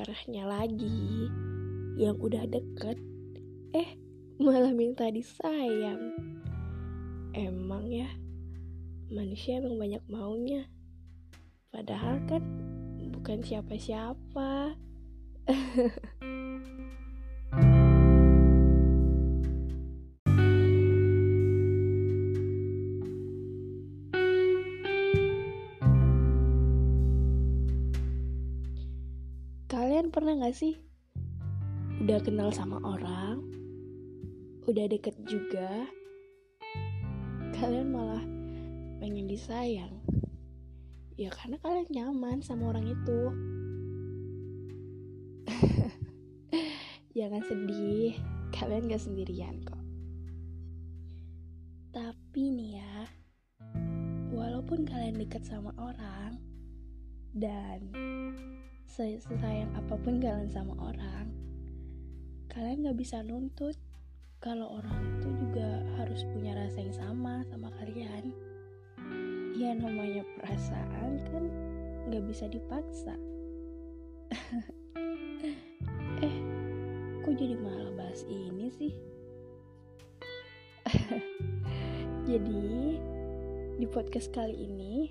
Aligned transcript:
parahnya 0.00 0.48
lagi 0.48 1.28
yang 2.00 2.16
udah 2.16 2.48
deket 2.48 2.96
eh 3.76 4.00
malah 4.40 4.72
minta 4.72 5.12
disayang. 5.12 6.16
Emang 7.36 7.84
ya 7.92 8.08
manusia 9.12 9.60
emang 9.60 9.76
banyak 9.76 10.00
maunya. 10.08 10.64
Padahal 11.68 12.16
kan 12.24 12.40
bukan 13.12 13.44
siapa-siapa 13.44 14.72
Kalian 30.00 30.16
pernah 30.16 30.32
gak 30.40 30.56
sih 30.56 30.80
udah 32.00 32.24
kenal 32.24 32.48
sama 32.56 32.80
orang, 32.80 33.44
udah 34.64 34.88
deket 34.88 35.12
juga, 35.28 35.84
kalian 37.60 37.92
malah 37.92 38.24
pengen 38.96 39.28
disayang? 39.28 39.92
Ya 41.20 41.28
karena 41.28 41.60
kalian 41.60 41.84
nyaman 41.92 42.40
sama 42.40 42.72
orang 42.72 42.88
itu. 42.88 43.20
Jangan 47.20 47.44
sedih, 47.44 48.16
kalian 48.56 48.88
gak 48.88 49.04
sendirian 49.04 49.60
kok. 49.68 49.84
Tapi 51.92 52.48
nih 52.56 52.80
ya, 52.80 53.04
walaupun 54.32 54.88
kalian 54.88 55.20
deket 55.20 55.44
sama 55.44 55.76
orang 55.76 56.40
dan 57.36 57.92
sesayang 58.90 59.70
apa 59.78 59.94
pun 59.94 60.18
kalian 60.18 60.50
sama 60.50 60.74
orang 60.82 61.30
kalian 62.50 62.82
gak 62.90 62.98
bisa 62.98 63.22
nuntut 63.22 63.78
kalau 64.42 64.80
orang 64.80 65.20
itu 65.20 65.28
juga 65.36 65.84
harus 66.00 66.24
punya 66.32 66.56
rasa 66.56 66.80
yang 66.80 66.96
sama 66.96 67.44
sama 67.52 67.68
kalian. 67.76 68.32
Ya 69.52 69.76
namanya 69.76 70.24
perasaan 70.40 71.20
kan 71.28 71.44
gak 72.08 72.24
bisa 72.26 72.48
dipaksa. 72.50 73.14
Eh 76.20 76.36
kok 77.24 77.32
jadi 77.32 77.56
malah 77.56 77.92
bahas 77.96 78.28
ini 78.28 78.68
sih? 78.76 78.92
Jadi 82.28 83.00
di 83.80 83.86
podcast 83.88 84.28
kali 84.28 84.52
ini 84.52 85.08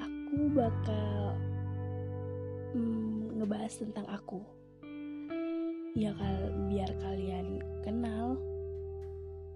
aku 0.00 0.48
bakal 0.56 1.29
hmm, 2.74 3.40
ngebahas 3.40 3.72
tentang 3.82 4.06
aku. 4.06 4.42
Ya 5.98 6.14
kal 6.14 6.54
biar 6.70 6.90
kalian 7.02 7.58
kenal, 7.82 8.38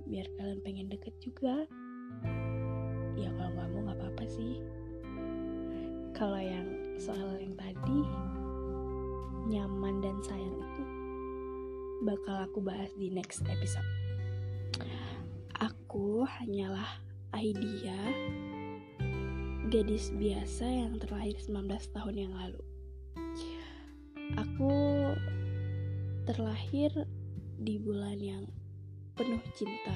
biar 0.06 0.26
kalian 0.34 0.60
pengen 0.66 0.90
deket 0.90 1.14
juga. 1.22 1.66
Ya 3.14 3.30
kalau 3.38 3.50
nggak 3.54 3.68
mau 3.70 3.80
nggak 3.86 3.98
apa-apa 4.02 4.24
sih. 4.26 4.58
Kalau 6.14 6.38
yang 6.38 6.98
soal 6.98 7.38
yang 7.38 7.54
tadi 7.54 8.00
nyaman 9.50 10.02
dan 10.02 10.16
sayang 10.24 10.56
itu 10.58 10.84
bakal 12.02 12.36
aku 12.50 12.58
bahas 12.58 12.90
di 12.98 13.10
next 13.14 13.46
episode. 13.46 13.86
Aku 15.62 16.27
hanyalah 16.27 16.98
idea 17.34 17.98
gadis 19.70 20.14
biasa 20.14 20.66
yang 20.66 20.98
terlahir 20.98 21.34
19 21.39 21.66
tahun 21.94 22.14
yang 22.14 22.34
lalu. 22.34 22.73
Aku 24.34 24.74
terlahir 26.27 26.90
di 27.55 27.78
bulan 27.78 28.18
yang 28.18 28.42
penuh 29.14 29.39
cinta, 29.55 29.95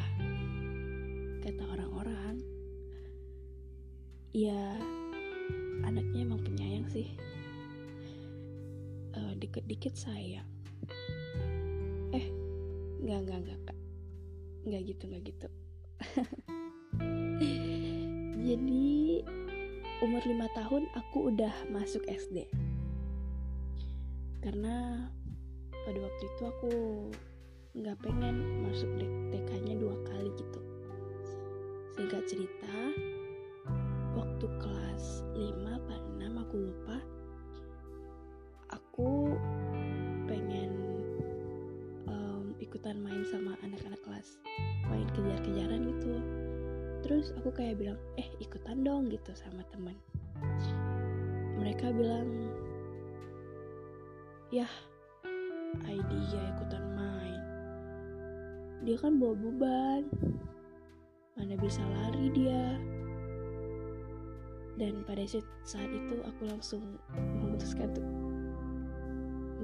kata 1.42 1.64
orang-orang. 1.66 2.38
Ya, 4.30 4.78
anaknya 5.82 6.22
emang 6.22 6.46
penyayang 6.46 6.86
sih. 6.86 7.10
Uh, 9.18 9.34
dikit-dikit 9.42 9.98
sayang. 9.98 10.46
Eh, 12.14 12.26
nggak 13.02 13.18
nggak 13.26 13.38
nggak 13.42 13.58
kak, 13.66 13.78
nggak 14.70 14.82
gitu 14.86 15.02
nggak 15.10 15.22
gitu. 15.34 15.48
Jadi 18.46 19.26
umur 19.98 20.22
5 20.22 20.46
tahun 20.54 20.82
aku 20.94 21.34
udah 21.34 21.50
masuk 21.74 22.06
SD 22.06 22.67
karena 24.38 25.08
pada 25.86 25.98
waktu 25.98 26.24
itu 26.24 26.42
aku 26.46 26.72
nggak 27.78 27.98
pengen 28.02 28.66
masuk 28.66 28.90
TK-nya 29.34 29.74
dua 29.78 29.96
kali 30.06 30.30
gitu. 30.36 30.60
Singkat 31.94 32.22
cerita 32.30 32.74
waktu 34.14 34.46
kelas 34.58 35.22
5 35.34 35.78
apa 35.78 35.94
6 36.18 36.42
aku 36.42 36.56
lupa 36.58 36.96
aku 38.68 39.34
pengen 40.26 40.70
um, 42.10 42.54
ikutan 42.58 42.98
main 42.98 43.22
sama 43.30 43.54
anak-anak 43.62 44.00
kelas 44.02 44.38
main 44.86 45.08
kejar-kejaran 45.14 45.82
gitu. 45.86 46.14
Terus 47.06 47.30
aku 47.38 47.54
kayak 47.54 47.78
bilang 47.78 47.98
eh 48.18 48.28
ikutan 48.42 48.82
dong 48.82 49.06
gitu 49.10 49.30
sama 49.34 49.62
teman 49.70 49.94
mereka 51.58 51.90
bilang 51.90 52.28
ya 54.48 54.64
idea 55.84 56.40
ikutan 56.56 56.84
main. 56.96 57.42
Dia 58.88 58.96
kan 58.96 59.20
bawa 59.20 59.36
beban. 59.36 60.02
Mana 61.36 61.54
bisa 61.60 61.84
lari 61.84 62.32
dia? 62.32 62.80
Dan 64.80 65.04
pada 65.04 65.26
saat 65.28 65.90
itu 65.90 66.16
aku 66.24 66.48
langsung 66.48 66.82
memutuskan 67.12 67.92
tuh 67.92 68.08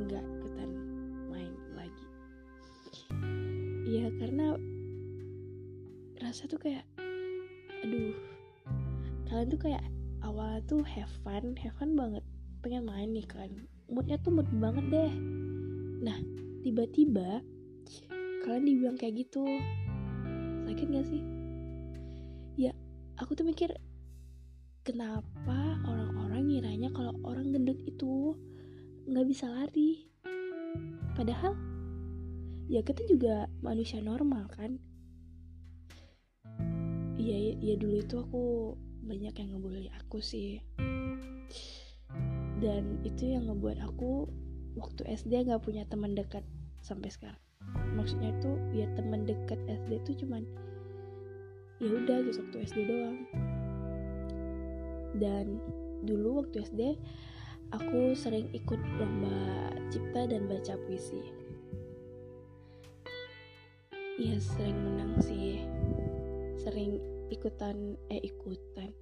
nggak 0.05 0.25
ikutan 0.39 0.71
main 1.33 1.55
lagi. 1.73 2.06
Ya 3.89 4.12
karena 4.21 4.59
rasa 6.21 6.44
tuh 6.44 6.61
kayak 6.61 6.84
aduh 7.84 8.17
kalian 9.28 9.49
tuh 9.49 9.61
kayak 9.61 9.84
awal 10.25 10.56
tuh 10.65 10.81
have 10.87 11.11
fun 11.21 11.53
have 11.61 11.75
fun 11.77 11.93
banget 11.93 12.25
pengen 12.65 12.89
main 12.89 13.12
nih 13.12 13.28
kan 13.28 13.50
moodnya 13.89 14.17
tuh 14.21 14.33
mood 14.33 14.49
banget 14.56 14.84
deh. 14.91 15.12
Nah 16.05 16.19
tiba-tiba 16.65 17.45
kalian 18.45 18.65
dibilang 18.65 18.97
kayak 18.97 19.25
gitu. 19.25 19.45
Sakit 20.65 20.87
gak 20.93 21.06
sih? 21.09 21.22
Ya 22.56 22.73
aku 23.21 23.37
tuh 23.37 23.44
mikir 23.44 23.73
kenapa 24.84 25.81
orang-orang 25.89 26.49
ngiranya 26.49 26.93
kalau 26.93 27.17
orang 27.25 27.53
gendut 27.53 27.81
itu 27.89 28.37
nggak 29.09 29.27
bisa 29.28 29.49
lari? 29.49 30.09
Padahal 31.17 31.56
ya 32.69 32.81
kita 32.84 33.05
juga 33.09 33.49
manusia 33.65 34.00
normal 34.00 34.49
kan? 34.53 34.77
Iya 37.17 37.56
ya 37.61 37.75
dulu 37.81 38.05
itu 38.05 38.17
aku 38.21 38.44
banyak 39.05 39.32
yang 39.37 39.49
ngebully 39.56 39.88
aku 39.93 40.20
sih 40.20 40.61
dan 42.62 43.03
itu 43.03 43.35
yang 43.35 43.51
ngebuat 43.51 43.83
aku 43.83 44.31
waktu 44.79 45.03
SD 45.11 45.47
nggak 45.51 45.62
punya 45.62 45.83
teman 45.91 46.15
dekat 46.15 46.43
sampai 46.83 47.11
sekarang. 47.11 47.41
Maksudnya 47.97 48.35
itu 48.35 48.51
ya 48.77 48.87
teman 48.95 49.27
dekat 49.27 49.59
SD 49.67 50.03
itu 50.05 50.27
cuman 50.27 50.47
ya 51.83 51.91
udah 51.91 52.19
gitu 52.27 52.39
waktu 52.45 52.59
SD 52.71 52.79
doang. 52.87 53.19
Dan 55.19 55.59
dulu 56.06 56.45
waktu 56.45 56.67
SD 56.67 56.99
aku 57.75 58.15
sering 58.15 58.51
ikut 58.55 58.79
lomba 58.99 59.75
cipta 59.91 60.31
dan 60.31 60.47
baca 60.47 60.75
puisi. 60.87 61.23
Ya 64.15 64.39
sering 64.39 64.79
menang 64.79 65.19
sih. 65.19 65.62
Sering 66.62 67.03
ikutan 67.35 67.99
eh 68.15 68.23
ikutan 68.23 68.95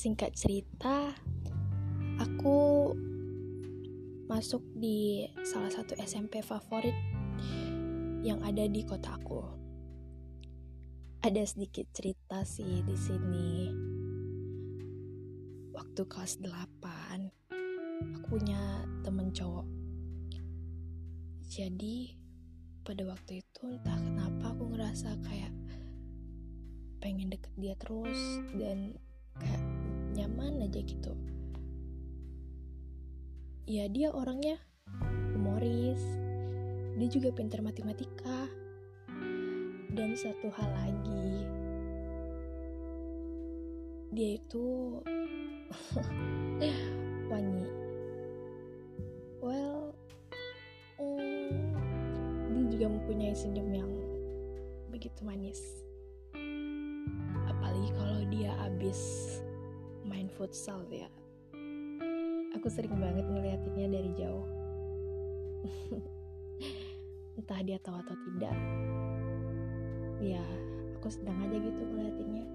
singkat 0.00 0.32
cerita 0.32 1.12
aku 2.16 2.88
masuk 4.32 4.64
di 4.72 5.28
salah 5.44 5.68
satu 5.68 5.92
SMP 6.00 6.40
favorit 6.40 6.96
yang 8.24 8.40
ada 8.40 8.64
di 8.64 8.80
kota 8.88 9.20
aku 9.20 9.44
ada 11.20 11.44
sedikit 11.44 11.84
cerita 11.92 12.48
sih 12.48 12.80
di 12.80 12.96
sini. 12.96 13.52
waktu 15.76 16.00
kelas 16.08 16.40
8 16.48 16.48
aku 18.00 18.40
punya 18.40 18.88
temen 19.04 19.28
cowok 19.36 19.68
jadi 21.44 22.16
pada 22.88 23.04
waktu 23.04 23.44
itu 23.44 23.62
entah 23.68 24.00
kenapa 24.00 24.56
aku 24.56 24.64
ngerasa 24.64 25.12
kayak 25.28 25.52
pengen 27.04 27.28
deket 27.28 27.52
dia 27.60 27.76
terus 27.76 28.40
dan 28.56 28.96
kayak 29.36 29.69
nyaman 30.14 30.66
aja 30.66 30.80
gitu. 30.82 31.12
Ya 33.70 33.86
dia 33.86 34.10
orangnya 34.10 34.58
humoris. 35.34 36.02
Dia 36.98 37.08
juga 37.08 37.30
pintar 37.30 37.62
matematika. 37.62 38.50
Dan 39.90 40.14
satu 40.14 40.50
hal 40.54 40.70
lagi 40.70 41.46
dia 44.10 44.36
itu 44.36 44.98
wangi. 47.30 47.66
Well 49.38 49.94
um, 50.98 51.54
dia 52.52 52.64
juga 52.74 52.86
mempunyai 52.90 53.34
senyum 53.34 53.70
yang 53.70 53.90
begitu 54.90 55.22
manis. 55.22 55.62
Apalagi 57.46 57.90
kalau 57.94 58.20
dia 58.28 58.50
habis 58.58 58.98
main 60.10 60.26
futsal 60.26 60.82
ya 60.90 61.06
aku 62.60 62.68
sering 62.68 62.92
banget 62.98 63.24
ngeliatinnya 63.24 63.88
dari 63.88 64.10
jauh. 64.20 64.46
Entah 67.40 67.60
dia 67.64 67.78
tahu 67.80 67.96
atau 68.04 68.16
tidak. 68.26 68.56
Ya 70.20 70.44
aku 70.98 71.08
sedang 71.08 71.40
aja 71.40 71.56
gitu 71.56 71.80
ngeliatinnya. 71.80 72.46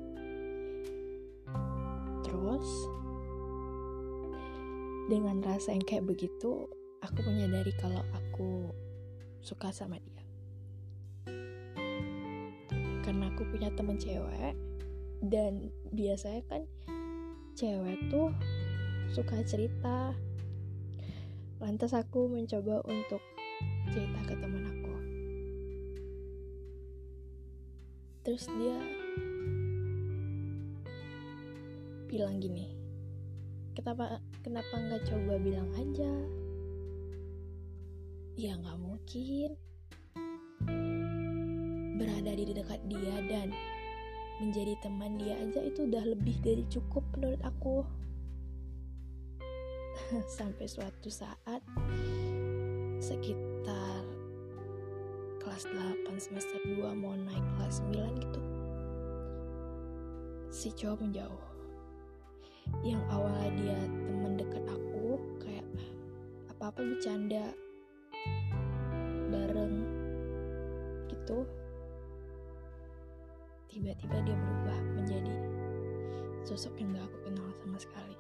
Terus 2.22 2.70
dengan 5.10 5.42
rasa 5.42 5.74
yang 5.74 5.86
kayak 5.86 6.06
begitu 6.06 6.70
aku 7.02 7.20
menyadari 7.26 7.74
kalau 7.82 8.06
aku 8.14 8.70
suka 9.42 9.74
sama 9.74 9.98
dia. 9.98 10.22
Karena 13.02 13.34
aku 13.34 13.42
punya 13.50 13.74
temen 13.74 13.98
cewek 13.98 14.54
dan 15.26 15.74
biasanya 15.94 16.46
kan 16.46 16.62
cewek 17.56 18.00
tuh 18.12 18.36
suka 19.16 19.40
cerita. 19.48 20.12
Lantas 21.64 21.96
aku 21.96 22.28
mencoba 22.28 22.84
untuk 22.84 23.24
cerita 23.90 24.20
ke 24.28 24.36
teman 24.36 24.64
aku. 24.68 24.96
Terus 28.28 28.44
dia 28.60 28.78
bilang 32.12 32.40
gini 32.40 32.76
kenapa 33.76 34.24
kenapa 34.40 34.76
nggak 34.76 35.04
coba 35.08 35.34
bilang 35.40 35.70
aja? 35.76 36.12
Ya 38.36 38.56
nggak 38.56 38.80
mungkin. 38.80 39.50
Berada 41.96 42.32
di 42.36 42.44
dekat 42.52 42.82
dia 42.88 43.16
dan 43.32 43.52
menjadi 44.44 44.76
teman 44.84 45.16
dia 45.16 45.40
aja 45.40 45.64
itu 45.64 45.88
udah 45.88 46.04
lebih 46.04 46.36
dari 46.44 46.64
cukup 46.68 47.04
menurut 47.16 47.42
aku. 47.44 47.86
Sampai 50.38 50.68
suatu 50.68 51.08
saat 51.08 51.64
sekitar 53.00 54.04
kelas 55.40 55.64
8 55.70 56.10
semester 56.18 56.60
2 56.68 56.84
mau 56.98 57.14
naik 57.16 57.46
kelas 57.60 57.80
9 57.92 58.24
gitu 58.24 58.42
si 60.56 60.72
cowok 60.72 61.04
menjauh. 61.04 61.44
Yang 62.82 63.04
awalnya 63.12 63.52
dia 63.60 63.80
teman 64.08 64.34
dekat 64.40 64.64
aku 64.64 65.20
kayak 65.44 65.68
apa-apa 66.56 66.82
bercanda 66.96 67.52
bareng 69.30 69.84
gitu 71.12 71.44
tiba-tiba 73.76 74.24
dia 74.24 74.40
berubah 74.40 74.80
menjadi 74.96 75.36
sosok 76.48 76.80
yang 76.80 76.96
gak 76.96 77.12
aku 77.12 77.18
kenal 77.28 77.48
sama 77.60 77.76
sekali. 77.76 78.16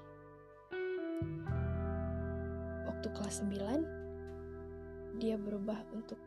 Waktu 2.92 3.08
kelas 3.16 3.40
9 3.48 5.24
dia 5.24 5.40
berubah 5.40 5.80
untuk 5.96 6.20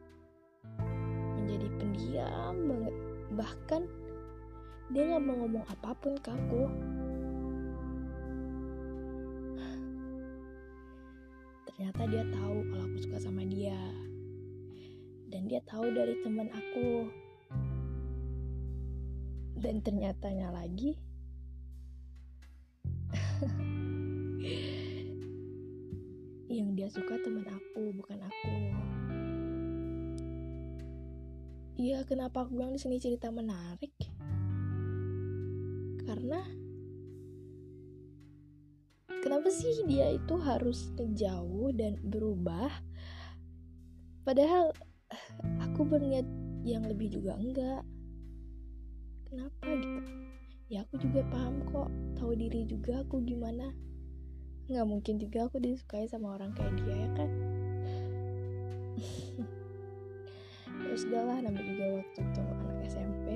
menjadi 1.37 1.69
pendiam 1.77 2.57
banget. 2.57 2.95
Bahkan 3.37 3.83
dia 4.97 5.03
gak 5.13 5.21
mau 5.21 5.37
ngomong 5.45 5.65
apa 5.77 5.93
pun 6.01 6.17
ke 6.17 6.31
aku. 6.33 6.65
Ternyata 11.69 12.03
dia 12.09 12.25
tahu 12.33 12.65
kalau 12.73 12.85
aku 12.89 12.97
suka 13.05 13.21
sama 13.21 13.45
dia. 13.45 13.77
Dan 15.29 15.53
dia 15.53 15.61
tahu 15.69 15.93
dari 15.93 16.17
teman 16.25 16.49
aku 16.49 17.13
dan 19.58 19.82
ternyatanya 19.82 20.55
lagi 20.55 20.94
yang 26.49 26.72
dia 26.72 26.88
suka 26.88 27.20
teman 27.20 27.44
aku 27.46 27.93
bukan 27.93 28.25
aku 28.25 28.52
Iya, 31.78 32.02
kenapa 32.02 32.43
aku 32.43 32.58
bilang 32.58 32.75
di 32.75 32.82
sini 32.82 32.99
cerita 32.99 33.31
menarik? 33.31 33.94
Karena 36.02 36.43
kenapa 39.22 39.46
sih 39.46 39.87
dia 39.87 40.10
itu 40.10 40.43
harus 40.43 40.90
jauh 41.14 41.70
dan 41.70 41.94
berubah? 42.02 42.66
Padahal 44.26 44.75
aku 45.62 45.87
berniat 45.87 46.26
yang 46.66 46.82
lebih 46.82 47.14
juga 47.14 47.38
enggak. 47.38 47.87
Kenapa 49.29 49.69
gitu? 49.77 50.13
Ya 50.69 50.85
aku 50.85 51.01
juga 51.01 51.21
paham 51.29 51.65
kok, 51.69 51.89
tahu 52.17 52.33
diri 52.37 52.65
juga 52.65 53.05
aku 53.05 53.21
gimana. 53.25 53.73
Nggak 54.69 54.87
mungkin 54.89 55.17
juga 55.20 55.49
aku 55.49 55.61
disukai 55.61 56.08
sama 56.08 56.37
orang 56.37 56.53
kayak 56.56 56.77
dia 56.81 56.97
ya 56.97 57.08
kan? 57.17 57.31
ya 60.89 60.94
sudahlah 60.97 61.39
namanya 61.44 61.65
juga 61.69 61.85
waktu 62.01 62.20
itu 62.25 62.41
anak 62.41 62.79
SMP 62.89 63.27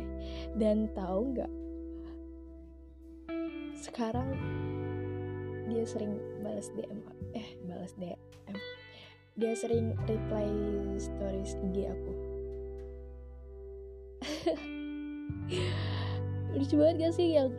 dan 0.57 0.89
tahu 0.97 1.37
nggak 1.37 1.53
sekarang 3.77 4.29
dia 5.69 5.85
sering 5.85 6.17
balas 6.41 6.71
DM 6.73 7.01
eh 7.35 7.49
balas 7.67 7.93
DM 7.99 8.21
dia 9.37 9.53
sering 9.57 9.97
reply 10.07 10.49
stories 11.01 11.57
IG 11.61 11.89
aku 11.89 12.32
lucu 16.63 16.79
banget 16.79 17.11
gak 17.11 17.15
sih 17.19 17.35
yang 17.35 17.51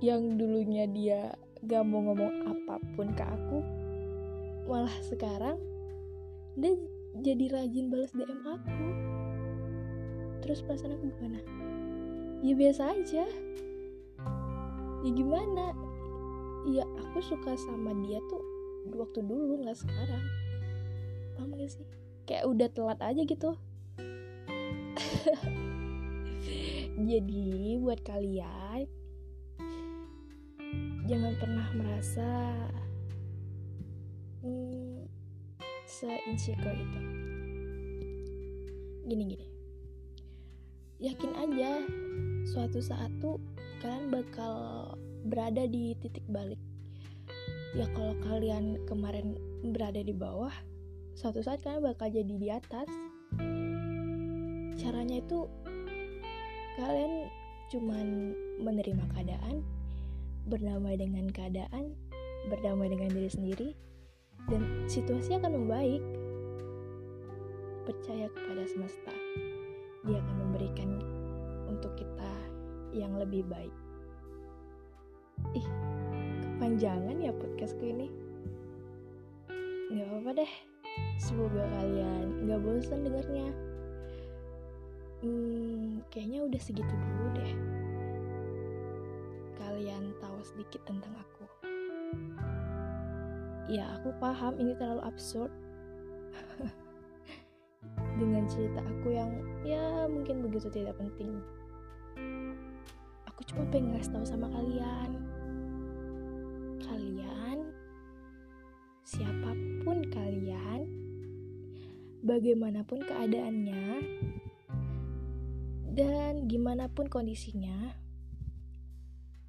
yang 0.00 0.22
dulunya 0.40 0.88
dia 0.88 1.36
gak 1.68 1.84
mau 1.84 2.00
ngomong 2.00 2.48
apa 2.48 2.80
pun 2.96 3.12
ke 3.12 3.24
aku 3.24 3.60
malah 4.64 4.96
sekarang 5.04 5.60
dia 6.56 6.72
jadi 7.20 7.48
rajin 7.52 7.88
balas 7.88 8.12
DM 8.12 8.40
aku. 8.44 8.88
Terus 10.44 10.60
perasaan 10.64 10.96
aku 10.96 11.08
gimana? 11.16 11.40
Ya 12.44 12.52
biasa 12.52 12.92
aja. 12.92 13.24
Ya 15.04 15.10
gimana? 15.12 15.72
Ya 16.66 16.84
aku 16.84 17.22
suka 17.22 17.54
sama 17.56 17.94
dia 18.04 18.20
tuh 18.28 18.42
waktu 18.92 19.20
dulu 19.24 19.64
nggak 19.64 19.78
sekarang. 19.78 20.24
Paham 21.36 21.56
gak 21.56 21.70
sih? 21.72 21.86
Kayak 22.26 22.44
udah 22.50 22.68
telat 22.74 22.98
aja 22.98 23.22
gitu 23.22 23.54
jadi 26.96 27.76
buat 27.76 28.00
kalian 28.08 28.88
jangan 31.06 31.32
pernah 31.38 31.68
merasa 31.76 32.30
hmm, 34.42 35.04
se-insecure 35.86 36.74
itu. 36.74 37.00
Gini-gini 39.06 39.46
yakin 40.96 41.32
aja 41.36 41.84
suatu 42.48 42.80
saat 42.80 43.12
tuh 43.20 43.36
kalian 43.84 44.08
bakal 44.08 44.54
berada 45.28 45.68
di 45.68 45.92
titik 46.00 46.24
balik. 46.32 46.60
Ya 47.76 47.84
kalau 47.92 48.16
kalian 48.24 48.80
kemarin 48.88 49.36
berada 49.76 50.00
di 50.00 50.16
bawah 50.16 50.52
suatu 51.12 51.44
saat 51.44 51.60
kalian 51.60 51.92
bakal 51.92 52.08
jadi 52.08 52.34
di 52.34 52.48
atas. 52.48 52.88
Caranya 54.80 55.20
itu 55.20 55.44
kalian 56.76 57.32
cuman 57.72 58.36
menerima 58.62 59.04
keadaan 59.16 59.64
berdamai 60.46 60.94
dengan 60.94 61.26
keadaan 61.32 61.96
berdamai 62.46 62.86
dengan 62.86 63.10
diri 63.10 63.30
sendiri 63.30 63.68
dan 64.46 64.62
situasi 64.86 65.34
akan 65.40 65.52
membaik. 65.64 66.02
Percaya 67.86 68.26
kepada 68.34 68.66
semesta. 68.66 69.14
Dia 70.06 70.18
akan 70.18 70.36
memberikan 70.42 70.90
untuk 71.70 71.94
kita 71.94 72.32
yang 72.94 73.14
lebih 73.14 73.46
baik. 73.46 73.74
Ih 75.54 75.66
kepanjangan 76.42 77.18
ya 77.22 77.30
podcastku 77.30 77.82
ini. 77.86 78.10
Nggak 79.90 80.06
apa-apa 80.10 80.30
deh. 80.42 80.52
Semoga 81.18 81.62
kalian 81.78 82.46
nggak 82.46 82.60
bosan 82.62 83.06
dengarnya 83.06 83.65
hmm, 85.26 86.06
kayaknya 86.10 86.46
udah 86.46 86.60
segitu 86.62 86.94
dulu 86.94 87.26
deh. 87.34 87.52
Kalian 89.58 90.14
tahu 90.22 90.38
sedikit 90.46 90.80
tentang 90.86 91.12
aku. 91.18 91.44
Ya 93.66 93.98
aku 93.98 94.14
paham 94.22 94.54
ini 94.62 94.78
terlalu 94.78 95.02
absurd. 95.02 95.50
Dengan 98.20 98.46
cerita 98.46 98.80
aku 98.80 99.12
yang 99.12 99.32
ya 99.66 100.06
mungkin 100.06 100.46
begitu 100.46 100.70
tidak 100.70 100.94
penting. 100.96 101.42
Aku 103.26 103.42
cuma 103.52 103.66
pengen 103.68 103.98
ngasih 103.98 104.14
tahu 104.14 104.24
sama 104.24 104.46
kalian. 104.54 105.10
Kalian 106.80 107.58
siapa 109.02 109.50
pun 109.82 110.00
kalian 110.14 110.86
bagaimanapun 112.26 113.06
keadaannya 113.06 114.02
dan 115.96 116.44
gimana 116.44 116.92
pun 116.92 117.08
kondisinya 117.08 117.96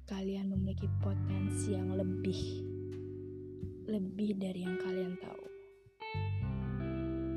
kalian 0.08 0.48
memiliki 0.48 0.88
potensi 1.04 1.76
yang 1.76 1.92
lebih 1.92 2.40
lebih 3.84 4.40
dari 4.40 4.64
yang 4.64 4.80
kalian 4.80 5.14
tahu 5.20 5.44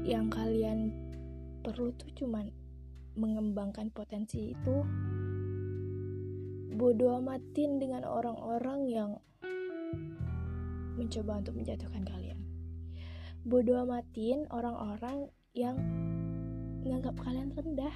yang 0.07 0.31
kalian 0.31 0.95
perlu 1.61 1.91
tuh 1.99 2.09
cuman 2.15 2.49
mengembangkan 3.19 3.91
potensi 3.91 4.55
itu 4.55 4.75
bodoh 6.79 7.19
amatin 7.19 7.77
dengan 7.77 8.07
orang-orang 8.07 8.79
yang 8.87 9.11
mencoba 10.95 11.41
untuk 11.43 11.55
menjatuhkan 11.59 12.01
kalian. 12.07 12.39
Bodoh 13.45 13.83
amatin 13.83 14.45
orang-orang 14.49 15.29
yang 15.53 15.77
menganggap 16.81 17.17
kalian 17.21 17.53
rendah. 17.53 17.95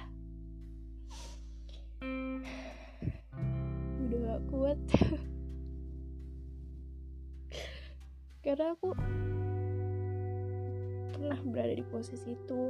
Udah 4.06 4.18
gak 4.20 4.42
kuat. 4.50 4.78
Karena 8.44 8.66
aku 8.76 8.88
pernah 11.16 11.38
berada 11.46 11.74
di 11.74 11.84
posisi 11.86 12.36
itu. 12.36 12.62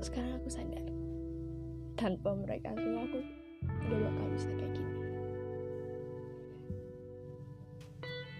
Sekarang 0.00 0.40
aku 0.40 0.48
sadar 0.48 0.90
tanpa 2.00 2.32
mereka 2.32 2.72
semua 2.80 3.04
aku 3.04 3.20
gak 3.60 4.00
bakal 4.08 4.26
bisa 4.32 4.48
kayak 4.56 4.72
gini 4.72 4.94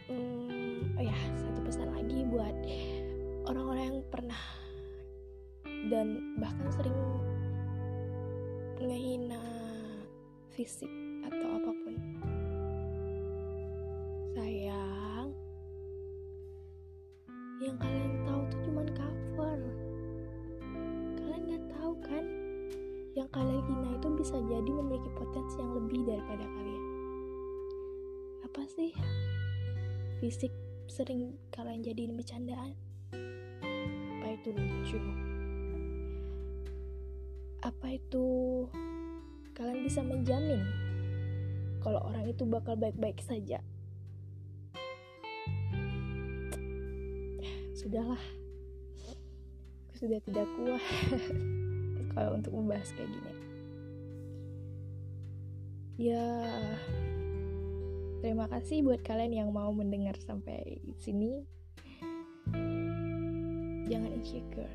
hmm, 0.09 0.97
oh 0.97 1.05
ya 1.05 1.19
satu 1.37 1.61
pesan 1.61 1.93
lagi 1.93 2.25
buat 2.33 2.57
orang-orang 3.53 3.85
yang 3.85 4.01
pernah 4.09 4.41
dan 5.89 6.37
bahkan 6.37 6.69
sering 6.77 6.99
ngehina 8.77 9.41
fisik 10.53 10.93
atau 11.25 11.47
apa 11.57 11.71
pun 11.73 11.95
sayang 14.37 15.29
yang 17.65 17.77
kalian 17.81 18.13
tahu 18.29 18.43
tuh 18.53 18.61
cuman 18.69 18.89
cover 18.93 19.59
kalian 21.17 21.41
nggak 21.49 21.65
tahu 21.77 21.93
kan 22.05 22.25
yang 23.19 23.29
kalian 23.35 23.63
hina 23.67 23.91
itu 23.99 24.09
bisa 24.17 24.37
jadi 24.47 24.71
memiliki 24.71 25.11
potensi 25.19 25.59
yang 25.59 25.73
lebih 25.75 26.01
daripada 26.07 26.47
kalian. 26.47 26.85
Apa 28.47 28.63
sih? 28.71 28.95
Fisik 30.23 30.55
sering 30.87 31.35
kalian 31.51 31.83
jadiin 31.83 32.15
bercandaan? 32.15 32.73
Apa 34.21 34.27
itu 34.39 34.55
lucu? 34.55 35.30
Apa 37.61 37.97
itu 37.97 38.27
kalian 39.57 39.85
bisa 39.85 40.01
menjamin 40.01 40.65
kalau 41.81 42.01
orang 42.05 42.29
itu 42.29 42.45
bakal 42.49 42.77
baik-baik 42.77 43.21
saja? 43.25 43.61
Sudahlah, 47.77 48.21
aku 49.89 49.95
sudah 49.97 50.21
tidak 50.21 50.45
kuat. 50.61 50.85
kalau 52.15 52.37
untuk 52.37 52.53
membahas 52.55 52.91
kayak 52.95 53.11
gini 53.11 53.33
ya 56.01 56.29
terima 58.25 58.49
kasih 58.49 58.85
buat 58.85 59.05
kalian 59.05 59.45
yang 59.45 59.49
mau 59.53 59.69
mendengar 59.71 60.17
sampai 60.25 60.81
sini 60.97 61.45
jangan 63.87 64.11
insecure 64.17 64.75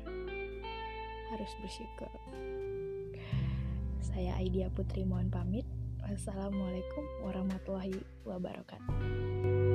harus 1.34 1.50
bersyukur 1.58 2.10
saya 4.16 4.32
Aidia 4.40 4.72
Putri 4.72 5.04
mohon 5.04 5.28
pamit. 5.28 5.68
Wassalamualaikum 6.00 7.04
warahmatullahi 7.20 8.00
wabarakatuh 8.24 9.65